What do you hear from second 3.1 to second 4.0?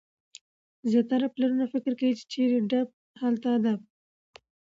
هلته ادب.